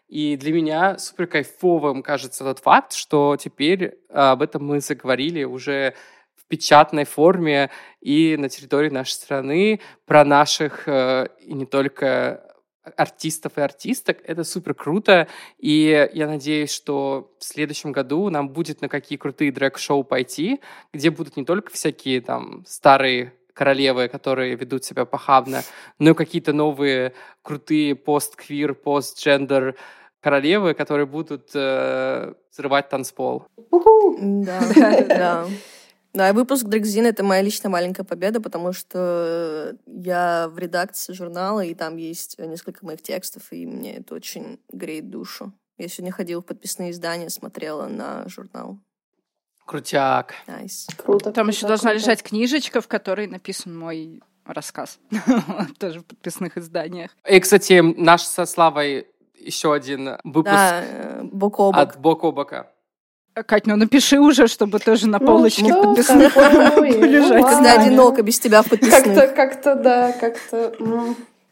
[0.08, 5.44] И для меня супер кайфовым кажется тот факт, что теперь а, об этом мы заговорили
[5.44, 5.96] уже
[6.36, 12.44] в печатной форме и на территории нашей страны про наших э, и не только
[12.98, 14.18] артистов и артисток.
[14.26, 15.28] Это супер круто.
[15.58, 20.60] И я надеюсь, что в следующем году нам будет на какие крутые дрэк-шоу пойти,
[20.94, 25.62] где будут не только всякие там старые королевы, которые ведут себя похабно,
[26.00, 29.76] но и какие-то новые крутые пост-квир, пост-джендер
[30.20, 33.46] королевы, которые будут э, взрывать танцпол.
[34.20, 34.60] Да,
[35.08, 35.48] да.
[36.14, 41.62] Да, и выпуск Дрэгзин— это моя личная маленькая победа, потому что я в редакции журнала,
[41.62, 45.52] и там есть несколько моих текстов, и мне это очень греет душу.
[45.80, 48.78] Я сегодня ходила в подписные издания, смотрела на журнал.
[49.66, 50.34] Крутяк.
[50.48, 50.88] Nice.
[50.98, 51.32] Круто.
[51.32, 52.04] Там еще должна круто.
[52.04, 55.00] лежать книжечка, в которой написан мой рассказ.
[55.80, 57.12] Тоже в подписных изданиях.
[57.30, 59.08] И, кстати, наш со Славой
[59.40, 61.76] еще один выпуск Да, э, бок о бок.
[61.78, 62.68] от бок о бока.
[63.48, 67.42] Кать, ну напиши уже, чтобы тоже на Ну, полочке в подписных лежать.
[67.42, 69.36] Ну, Когда одиноко без тебя в Как-то, подписных.
[69.36, 70.76] как-то, да, как-то...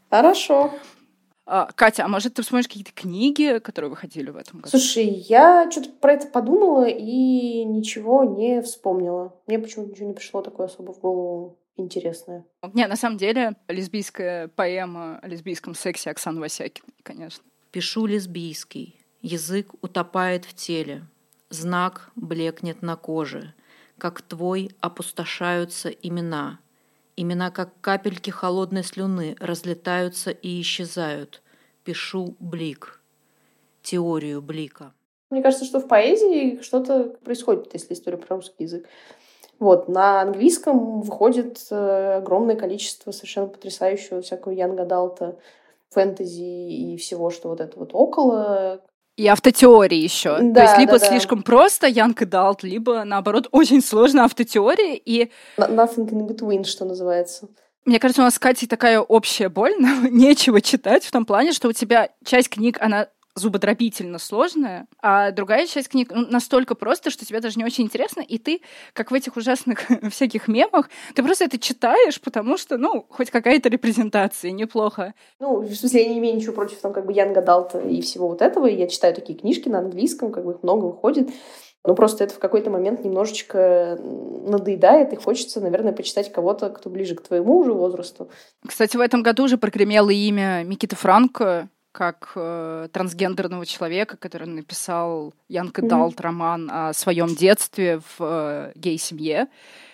[0.09, 0.73] Хорошо.
[1.53, 4.69] А, Катя, а может ты вспомнишь какие-то книги, которые выходили в этом году?
[4.69, 9.35] Слушай, я что-то про это подумала и ничего не вспомнила.
[9.47, 12.45] Мне почему-то ничего не пришло такое особо в голову интересное.
[12.71, 17.43] Не, на самом деле, лесбийская поэма о лесбийском сексе Оксаны Васякиной, конечно.
[17.71, 21.03] Пишу лесбийский, язык утопает в теле,
[21.49, 23.53] знак блекнет на коже,
[23.97, 26.59] как твой опустошаются имена.
[27.21, 31.43] Имена, как капельки холодной слюны, разлетаются и исчезают.
[31.83, 32.99] Пишу блик,
[33.83, 34.93] теорию блика.
[35.29, 38.87] Мне кажется, что в поэзии что-то происходит, если история про русский язык.
[39.59, 45.37] Вот, на английском выходит э, огромное количество совершенно потрясающего всякого Янга Далта,
[45.91, 48.81] фэнтези и всего, что вот это вот около.
[49.17, 50.37] И автотеории еще.
[50.39, 51.05] Да, То есть либо да, да.
[51.07, 54.95] слишком просто Янг Далт, либо, наоборот, очень сложно автотеории.
[54.95, 57.49] И Nothing in between, что называется.
[57.85, 61.51] Мне кажется, у нас с Катей такая общая боль, нам нечего читать в том плане,
[61.51, 63.07] что у тебя часть книг, она
[63.41, 68.21] зубодробительно сложная, а другая часть книг ну, настолько просто, что тебе даже не очень интересно,
[68.21, 68.61] и ты,
[68.93, 73.69] как в этих ужасных всяких мемах, ты просто это читаешь, потому что, ну, хоть какая-то
[73.69, 75.13] репрезентация, неплохо.
[75.39, 78.27] Ну, в смысле, я не имею ничего против там как бы Янга Далта и всего
[78.27, 78.67] вот этого.
[78.67, 81.29] Я читаю такие книжки на английском, как бы их много выходит.
[81.83, 87.15] Но просто это в какой-то момент немножечко надоедает, и хочется, наверное, почитать кого-то, кто ближе
[87.15, 88.29] к твоему уже возрасту.
[88.65, 95.33] Кстати, в этом году уже прогремело имя Микиты Франко, как э, трансгендерного человека, который написал
[95.47, 95.81] Янка.
[95.81, 99.47] Далт роман о своем детстве в э, гей-семье,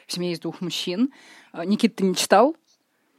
[0.05, 1.12] в семье из двух мужчин.
[1.53, 2.55] Э, Никит, ты не читал?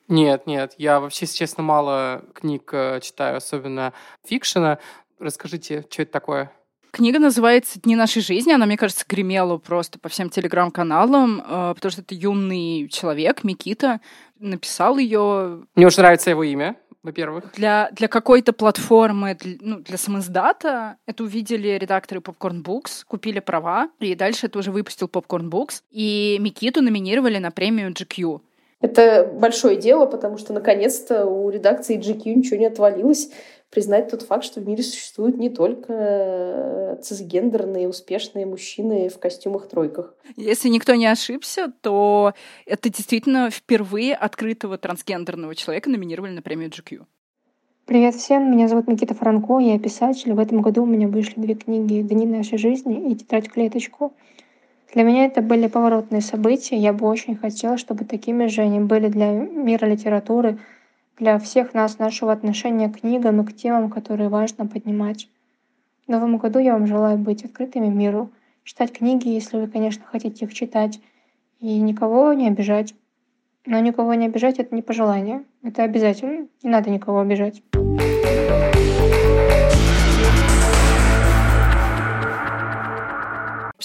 [0.08, 3.92] Нет, нет, я вообще, если честно, мало книг э, читаю, особенно
[4.24, 4.78] фикшена.
[5.18, 6.52] Расскажите, что это такое?
[6.90, 8.52] Книга называется «Дни нашей жизни».
[8.52, 14.00] Она, мне кажется, гремела просто по всем телеграм-каналам, э, потому что это юный человек, Микита,
[14.38, 16.76] написал ее Мне очень нравится его имя,
[17.08, 17.52] во-первых.
[17.54, 20.96] для, для какой-то платформы, для, ну, для самоиздата.
[21.06, 25.82] Это увидели редакторы Popcorn Books, купили права, и дальше это уже выпустил Popcorn Books.
[25.90, 28.40] И Микиту номинировали на премию GQ.
[28.80, 33.30] Это большое дело, потому что наконец-то у редакции GQ ничего не отвалилось
[33.70, 40.14] признать тот факт, что в мире существуют не только э, цисгендерные успешные мужчины в костюмах-тройках.
[40.36, 42.32] Если никто не ошибся, то
[42.66, 47.04] это действительно впервые открытого трансгендерного человека номинировали на премию GQ.
[47.84, 50.34] Привет всем, меня зовут Никита Франко, я писатель.
[50.34, 54.12] В этом году у меня вышли две книги «Дни нашей жизни» и «Тетрадь клеточку».
[54.92, 56.76] Для меня это были поворотные события.
[56.76, 60.58] Я бы очень хотела, чтобы такими же они были для мира литературы,
[61.18, 65.28] для всех нас, нашего отношения к книгам и к темам, которые важно поднимать.
[66.06, 68.30] В новом году я вам желаю быть открытыми миру,
[68.64, 71.00] читать книги, если вы, конечно, хотите их читать,
[71.60, 72.94] и никого не обижать.
[73.66, 76.46] Но никого не обижать— это не пожелание, это обязательно.
[76.62, 77.62] Не надо никого обижать.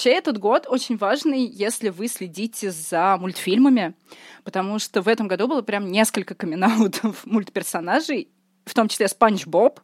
[0.03, 3.93] Вообще этот год очень важный, если вы следите за мультфильмами,
[4.43, 6.65] потому что в этом году было прям несколько камин
[7.23, 8.27] мультперсонажей,
[8.65, 9.79] в том числе Спанч Боб.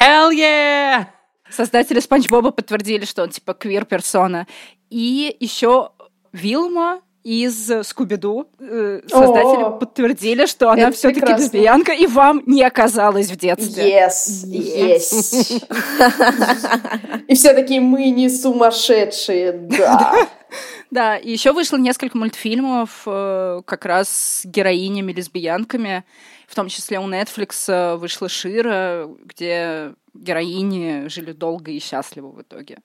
[0.00, 1.08] Hell yeah!
[1.50, 4.46] Создатели Спанч Боба подтвердили, что он типа квир-персона.
[4.88, 5.92] И еще
[6.32, 8.46] Вилма из Скуби-Ду.
[8.60, 11.44] э, Создатели О, подтвердили, что она все-таки прекрасно.
[11.44, 14.06] лесбиянка, и вам не оказалось в детстве.
[14.06, 15.64] Yes, yes.
[17.26, 20.14] И все такие, мы не сумасшедшие, да.
[20.90, 26.04] Да, и еще вышло несколько мультфильмов э, как раз с героинями-лесбиянками.
[26.46, 32.42] В том числе у Netflix э, вышла Шира, где героини жили долго и счастливо в
[32.42, 32.78] итоге.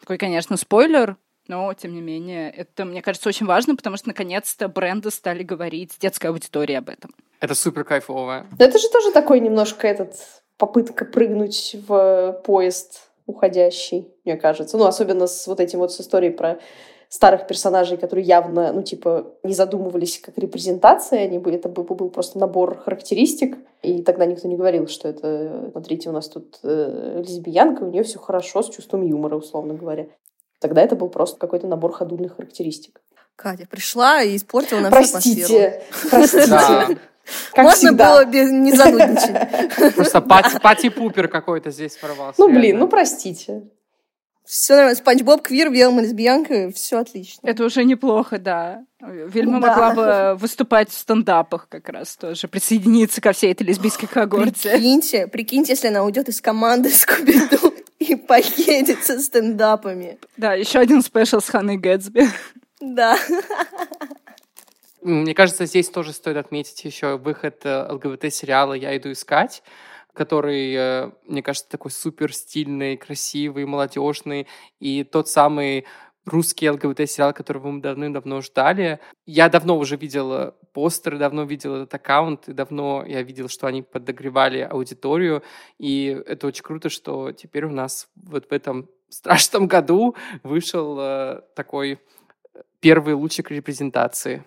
[0.00, 1.16] Такой, конечно, спойлер,
[1.48, 5.92] но, тем не менее, это, мне кажется, очень важно, потому что, наконец-то, бренды стали говорить
[5.92, 7.14] с детской аудиторией об этом.
[7.40, 8.46] Это супер кайфово.
[8.58, 10.14] Но это же тоже такой немножко этот
[10.56, 14.76] попытка прыгнуть в поезд уходящий, мне кажется.
[14.76, 16.58] Ну, особенно с вот этим вот с историей про
[17.08, 22.10] старых персонажей, которые явно, ну, типа, не задумывались как репрезентация, они бы, это был, был
[22.10, 27.22] просто набор характеристик, и тогда никто не говорил, что это, смотрите, у нас тут э,
[27.24, 30.06] лесбиянка, у нее все хорошо с чувством юмора, условно говоря.
[30.64, 33.02] Тогда это был просто какой-то набор ходульных характеристик.
[33.36, 34.90] Катя пришла и испортила нам.
[34.90, 36.46] Простите, простите.
[36.46, 36.88] Да.
[37.52, 38.10] Как Можно всегда.
[38.12, 39.94] было без- не занудничать.
[39.94, 42.40] Просто пати- пати-пупер какой-то здесь ворвался.
[42.40, 43.64] Ну, блин, ну, простите.
[44.46, 44.96] Все нормально.
[44.96, 47.46] Спанч Боб, Квир, Велма, лесбиянка, все отлично.
[47.46, 48.84] Это уже неплохо, да.
[49.00, 49.68] Вильма Да.
[49.68, 54.70] могла бы выступать в стендапах как раз тоже, присоединиться ко всей этой лесбийской когорте.
[54.70, 57.38] Прикиньте, прикиньте, если она уйдет из команды скуби
[58.10, 60.18] и поедет со стендапами.
[60.36, 62.28] Да, еще один спешл с Ханной Гэтсби.
[62.80, 63.18] Да.
[65.02, 69.62] Мне кажется, здесь тоже стоит отметить еще выход э, ЛГБТ-сериала «Я иду искать»,
[70.14, 74.46] который, э, мне кажется, такой супер стильный, красивый, молодежный,
[74.80, 75.84] и тот самый
[76.26, 79.00] русский ЛГБТ-сериал, которого мы давным-давно ждали.
[79.26, 83.82] Я давно уже видел постеры, давно видел этот аккаунт, и давно я видел, что они
[83.82, 85.42] подогревали аудиторию,
[85.78, 91.42] и это очень круто, что теперь у нас вот в этом страшном году вышел э,
[91.54, 92.00] такой
[92.80, 94.44] первый лучик репрезентации.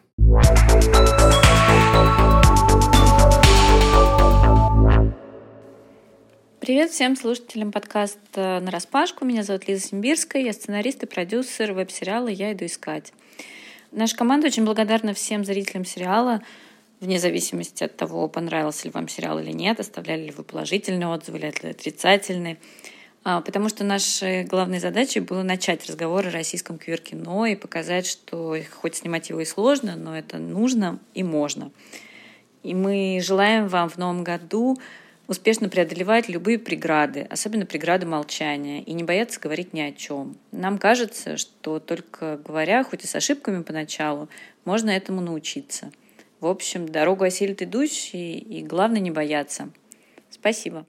[6.68, 9.24] Привет всем слушателям подкаста «На распашку».
[9.24, 13.14] Меня зовут Лиза Симбирская, я сценарист и продюсер веб-сериала «Я иду искать».
[13.94, 16.44] Наша команда очень благодарна всем зрителям сериала,
[17.00, 21.38] вне зависимости от того, понравился ли вам сериал или нет, оставляли ли вы положительные отзывы
[21.38, 22.58] или отрицательные.
[23.24, 28.58] А, потому что нашей главной задачей было начать разговор о российском квир-кино и показать, что
[28.82, 31.72] хоть снимать его и сложно, но это нужно и можно.
[32.64, 34.78] И мы желаем вам в новом году
[35.28, 40.38] успешно преодолевать любые преграды, особенно преграды молчания, и не бояться говорить ни о чем.
[40.52, 44.30] Нам кажется, что только говоря, хоть и с ошибками поначалу,
[44.66, 45.92] можно этому научиться.
[46.40, 49.70] В общем, дорогу осилит идущий, и главное не бояться.
[50.30, 50.86] Спасибо.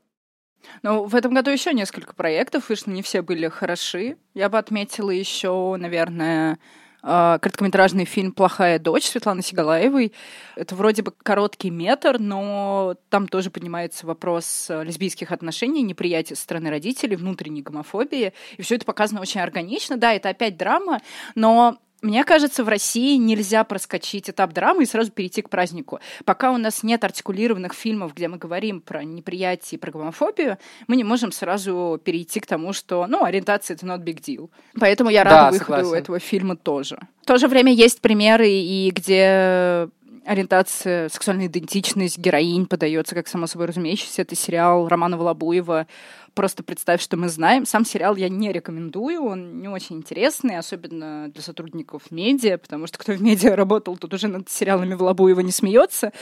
[0.83, 4.17] Ну, в этом году еще несколько проектов вышло, не все были хороши.
[4.35, 6.59] Я бы отметила еще, наверное,
[7.03, 10.13] короткометражный фильм «Плохая дочь» Светланы Сигалаевой.
[10.57, 16.43] Это вроде бы короткий метр, но там тоже поднимается вопрос э, лесбийских отношений, неприятия со
[16.43, 18.33] стороны родителей, внутренней гомофобии.
[18.57, 19.97] И все это показано очень органично.
[19.97, 21.01] Да, это опять драма,
[21.35, 26.01] но мне кажется, в России нельзя проскочить этап драмы и сразу перейти к празднику.
[26.25, 30.97] Пока у нас нет артикулированных фильмов, где мы говорим про неприятие и про гомофобию, мы
[30.97, 34.51] не можем сразу перейти к тому, что, ну, ориентация— это not big deal.
[34.79, 36.03] Поэтому я рада да, выходу согласен.
[36.03, 37.01] этого фильма тоже.
[37.23, 39.89] В то же время есть примеры, и где
[40.29, 44.23] ориентация, сексуальная идентичность героинь подается как само собой разумеющийся.
[44.23, 45.87] Это сериал Романа Волобуева
[46.35, 47.67] «Просто представь, что мы знаем».
[47.67, 52.99] Сам сериал я не рекомендую, он не очень интересный, особенно для сотрудников медиа, потому что
[52.99, 56.13] кто в медиа работал, тут уже над сериалами Волобуева не смеется.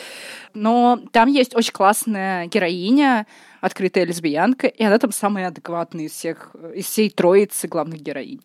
[0.55, 3.27] Но там есть очень классная героиня,
[3.61, 8.42] открытая лесбиянка, и она там самая адекватная из всех, из всей троицы главных героинь.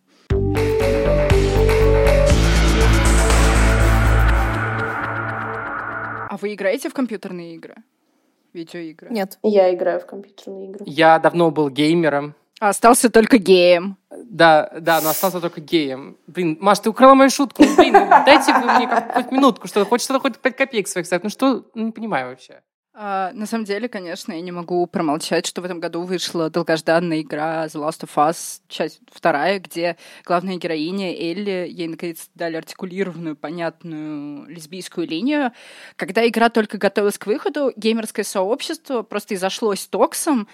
[6.32, 7.76] А вы играете в компьютерные игры?
[8.54, 9.10] Видеоигры?
[9.10, 9.38] Нет.
[9.44, 10.84] Я играю в компьютерные игры.
[10.86, 12.36] Я давно был геймером.
[12.60, 13.98] А остался только геем.
[14.24, 16.18] Да, да, но остался только геем.
[16.28, 17.64] Блин, Маш, ты украла мою шутку.
[17.78, 21.24] Блин, дайте вы мне хоть минутку, что хоть что-то, хоть 5 копеек своих ставить.
[21.24, 22.62] Ну что, ну, не понимаю вообще.
[22.94, 27.22] А, на самом деле, конечно, я не могу промолчать, что в этом году вышла долгожданная
[27.22, 33.38] игра The Last of Us, часть вторая, где главная героиня Элли, ей наконец дали артикулированную,
[33.38, 35.54] понятную лесбийскую линию.
[35.96, 40.50] Когда игра только готовилась к выходу, геймерское сообщество просто изошлось токсом,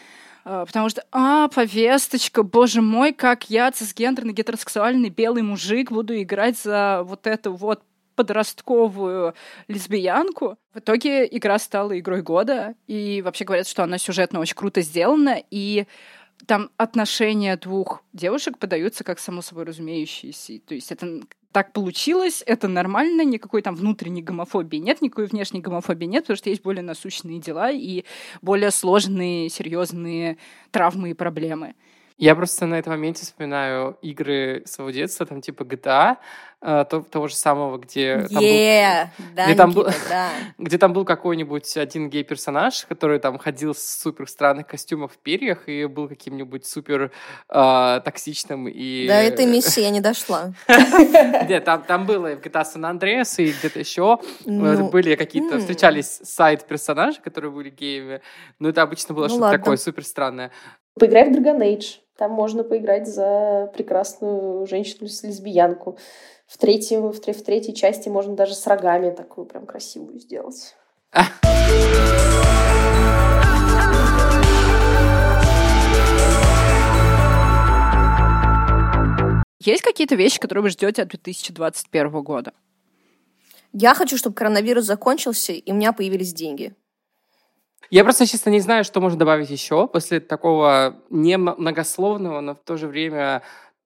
[0.46, 6.60] а, потому что, а, повесточка, боже мой, как я, цисгендерный, гетеросексуальный белый мужик, буду играть
[6.60, 7.82] за вот эту вот
[8.18, 9.36] подростковую
[9.70, 10.58] лесбиянку.
[10.74, 15.42] В итоге игра стала игрой года, и вообще говорят, что она сюжетно очень круто сделана,
[15.52, 15.86] и
[16.46, 20.60] там отношения двух девушек подаются как само собой разумеющиеся.
[20.68, 26.06] То есть это так получилось, это нормально, никакой там внутренней гомофобии нет, никакой внешней гомофобии
[26.06, 28.04] нет, потому что есть более насущные дела и
[28.42, 30.38] более сложные, серьезные
[30.72, 31.76] травмы и проблемы.
[32.18, 36.18] Я просто на этом моменте вспоминаю игры своего детства, там типа GTA,
[36.64, 40.30] э, то, того же самого, где там yeah, был, да, где, там был, да.
[40.58, 45.70] где там был какой-нибудь один гей-персонаж, который там ходил в супер странных костюмах в перьях
[45.70, 47.12] и был каким-нибудь супер
[47.50, 49.08] э, токсичным и...
[49.08, 50.54] До этой миссии я не дошла.
[50.68, 55.60] Нет, там, там было и в GTA San Andreas, и где-то еще ну, были какие-то...
[55.60, 58.22] Встречались сайт-персонажи, которые были геями,
[58.58, 60.52] но это обычно было ну, что-то такое супер странное.
[61.00, 62.07] Поиграй в Dragon Age.
[62.18, 66.00] Там можно поиграть за прекрасную женщину-лесбиянку.
[66.48, 70.76] В, третьем, в, в третьей части можно даже с рогами такую прям красивую сделать.
[79.60, 82.54] Есть какие-то вещи, которые вы ждете от 2021 года?
[83.74, 86.74] Я хочу, чтобы коронавирус закончился, и у меня появились деньги.
[87.90, 92.60] Я просто, честно, не знаю, что можно добавить еще после такого не многословного, но в
[92.60, 93.44] то же время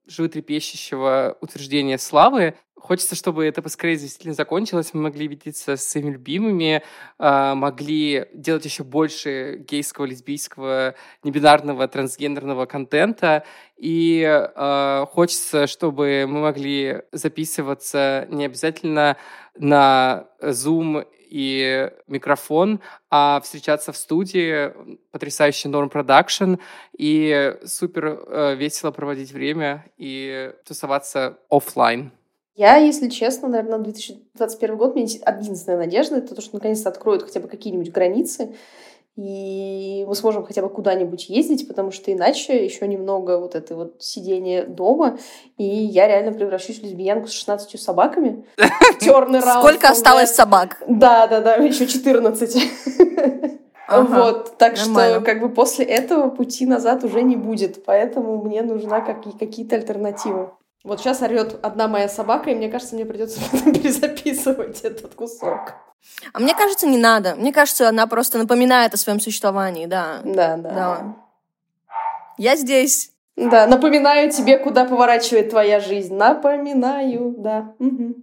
[0.07, 2.55] животрепещущего утверждения славы.
[2.75, 6.81] Хочется, чтобы это поскорее действительно закончилось, мы могли видеться с своими любимыми,
[7.19, 13.43] а, могли делать еще больше гейского, лесбийского, небинарного, трансгендерного контента.
[13.77, 19.17] И э, хочется, чтобы мы могли записываться не обязательно
[19.55, 24.71] на Zoom и микрофон, а встречаться в студии,
[25.11, 26.55] потрясающий норм продакшн,
[26.97, 32.11] и супер э, весело проводить время и тусоваться офлайн.
[32.55, 37.23] Я, если честно, наверное, на 2021 год, есть единственная надежда, это то, что наконец-то откроют
[37.23, 38.55] хотя бы какие-нибудь границы,
[39.17, 44.01] и мы сможем хотя бы куда-нибудь ездить, потому что иначе еще немного вот это вот
[44.01, 45.17] сидение дома,
[45.57, 48.45] и я реально превращусь в лесбиянку с 16 собаками.
[48.99, 49.65] Терный раунд.
[49.65, 50.81] Сколько осталось собак?
[50.87, 52.57] Да, да, да, еще 14.
[53.89, 59.01] Вот, так что как бы после этого пути назад уже не будет, поэтому мне нужна
[59.01, 60.51] какие-то альтернативы.
[60.83, 65.75] Вот сейчас орет одна моя собака, и мне кажется, мне придется перезаписывать этот кусок.
[66.33, 67.35] А мне кажется, не надо.
[67.35, 70.21] Мне кажется, она просто напоминает о своем существовании, да.
[70.23, 70.71] Да, да.
[70.71, 71.15] да.
[72.37, 73.11] Я здесь.
[73.35, 76.13] Да, напоминаю тебе, куда поворачивает твоя жизнь.
[76.13, 77.73] Напоминаю, да.
[77.79, 78.15] Угу.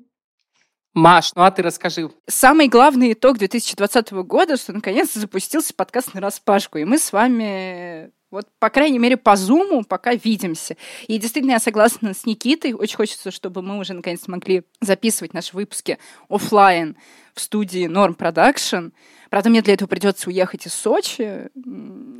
[0.95, 2.11] Маш, ну а ты расскажи.
[2.27, 8.11] Самый главный итог 2020 года, что наконец-то запустился подкаст на распашку, и мы с вами
[8.31, 10.77] вот, по крайней мере, по зуму пока видимся.
[11.07, 12.75] И действительно, я согласна с Никитой.
[12.75, 15.99] Очень хочется, чтобы мы уже наконец могли записывать наши выпуски
[16.29, 16.97] офлайн
[17.35, 18.93] в студии Norm Production.
[19.31, 21.49] Правда, мне для этого придется уехать из Сочи.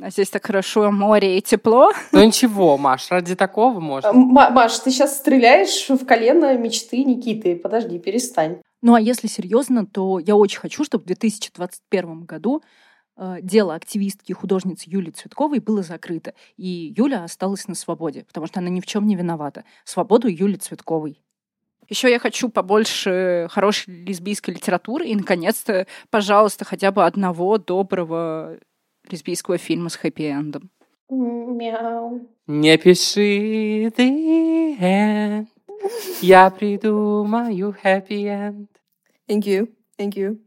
[0.01, 1.91] А здесь так хорошо море и тепло.
[2.11, 4.09] Ну ничего, Маш, ради такого можно.
[4.09, 7.55] М- Маш, ты сейчас стреляешь в колено мечты Никиты.
[7.55, 8.61] Подожди, перестань.
[8.81, 12.61] Ну а если серьезно, то я очень хочу, чтобы в 2021 году
[13.41, 18.59] дело активистки и художницы Юлии Цветковой было закрыто, и Юля осталась на свободе, потому что
[18.59, 19.65] она ни в чем не виновата.
[19.83, 21.21] Свободу Юли Цветковой.
[21.89, 28.59] Еще я хочу побольше хорошей лесбийской литературы и, наконец-то, пожалуйста, хотя бы одного доброго
[29.09, 30.69] лесбийского фильма с хэппи-эндом.
[31.09, 32.27] Мяу.
[32.45, 35.47] Не пиши end.
[36.21, 38.67] Я придумаю happy end.
[39.27, 39.67] Thank you.
[39.97, 40.37] Thank you.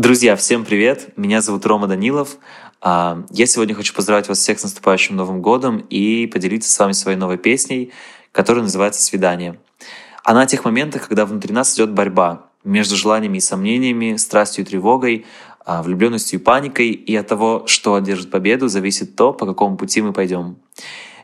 [0.00, 1.12] Друзья, всем привет!
[1.18, 2.38] Меня зовут Рома Данилов.
[2.80, 6.92] А, я сегодня хочу поздравить вас всех с наступающим Новым годом и поделиться с вами
[6.92, 7.92] своей новой песней,
[8.32, 9.60] которая называется «Свидание».
[10.24, 14.66] Она о тех моментах, когда внутри нас идет борьба между желаниями и сомнениями, страстью и
[14.66, 15.26] тревогой,
[15.66, 20.00] а, влюбленностью и паникой, и от того, что одержит победу, зависит то, по какому пути
[20.00, 20.56] мы пойдем.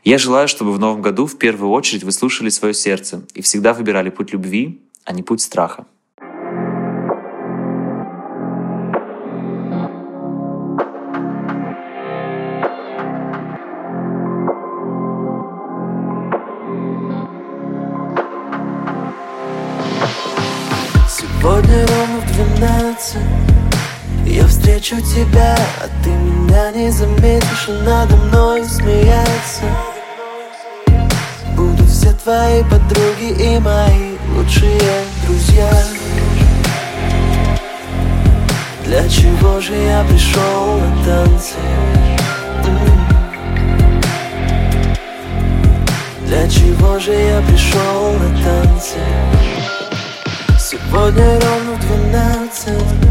[0.03, 3.73] Я желаю, чтобы в новом году в первую очередь вы слушали свое сердце и всегда
[3.73, 5.87] выбирали путь любви, а не путь страха.
[24.87, 27.67] Встречу тебя А ты меня не заметишь.
[27.67, 29.63] И надо мной смеяться.
[31.55, 34.79] Будут все твои подруги и мои лучшие
[35.25, 35.71] друзья.
[38.85, 41.55] Для чего же я пришел на танцы?
[46.25, 48.99] Для чего же я пришел на танцы?
[50.59, 53.06] Сегодня ровно двенадцать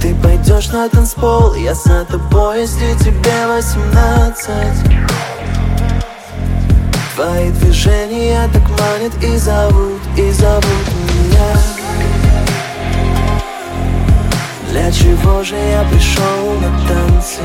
[0.00, 5.06] ты пойдешь на танцпол, я за тобой, если тебе восемнадцать
[7.14, 11.56] Твои движения так манят и зовут, и зовут меня
[14.70, 17.40] Для чего же я пришел на танцы?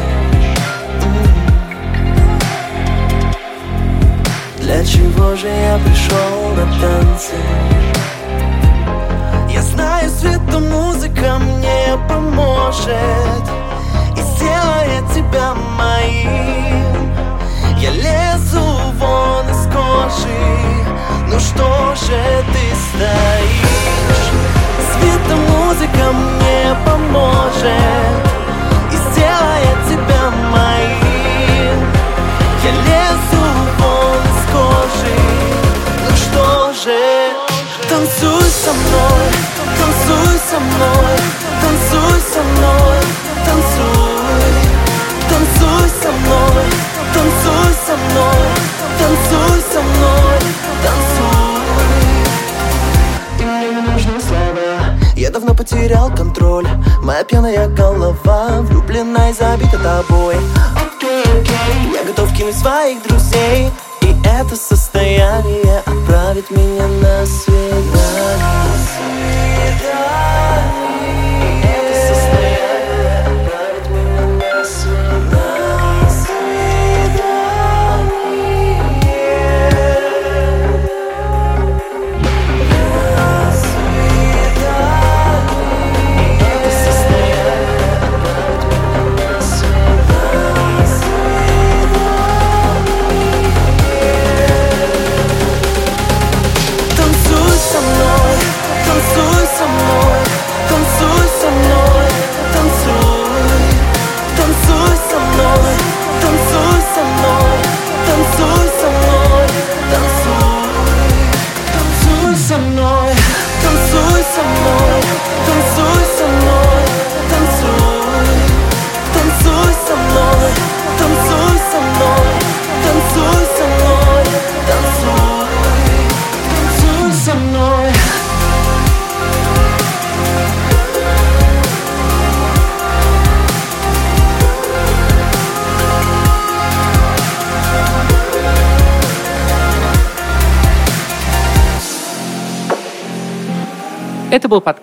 [4.59, 7.80] Для чего же я пришел на танцы?
[12.81, 13.43] Поможет
[14.15, 17.13] И сделает тебя моим.
[17.77, 18.61] Я лезу
[18.97, 20.27] вон из кожи
[21.27, 24.29] Ну что же ты стоишь?
[24.93, 28.21] Света музыка мне поможет
[28.91, 31.79] И сделает тебя моим.
[32.63, 33.43] Я лезу
[33.79, 35.17] вон из кожи
[36.07, 37.31] Ну что же?
[37.89, 41.20] Танцуй со мной Танцуй со мной,
[49.71, 50.39] со мной,
[50.83, 51.61] танцуй.
[53.39, 56.67] И мне не нужны слова Я давно потерял контроль
[57.01, 60.35] Моя пьяная голова влюблена и забита тобой.
[60.75, 61.93] Окей, окей.
[61.93, 63.69] Я готов кинуть своих друзей
[64.01, 68.01] И это состояние отправит меня на свидание.
[74.39, 75.20] Был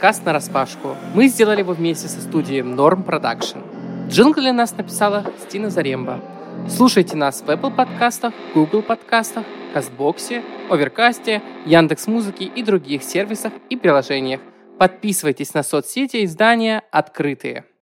[0.09, 0.96] подкаст нараспашку.
[1.12, 4.09] Мы сделали его вместе со студией Norm Production.
[4.09, 6.18] Джингл для нас написала Стина Заремба.
[6.66, 9.44] Слушайте нас в Apple подкастах, Google подкастах,
[9.74, 14.40] Кастбоксе, Оверкасте, Яндекс Музыки и других сервисах и приложениях.
[14.78, 17.66] Подписывайтесь на соцсети издания «Открытые».